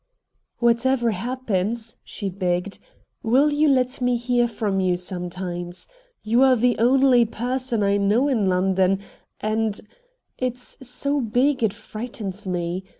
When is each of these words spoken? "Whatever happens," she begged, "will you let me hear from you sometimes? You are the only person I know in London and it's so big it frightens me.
"Whatever 0.57 1.11
happens," 1.11 1.95
she 2.03 2.27
begged, 2.27 2.79
"will 3.21 3.53
you 3.53 3.67
let 3.67 4.01
me 4.01 4.15
hear 4.15 4.47
from 4.47 4.79
you 4.79 4.97
sometimes? 4.97 5.87
You 6.23 6.41
are 6.41 6.55
the 6.55 6.75
only 6.79 7.23
person 7.23 7.83
I 7.83 7.97
know 7.97 8.27
in 8.27 8.49
London 8.49 9.01
and 9.41 9.79
it's 10.39 10.79
so 10.81 11.21
big 11.21 11.61
it 11.63 11.71
frightens 11.71 12.47
me. 12.47 12.83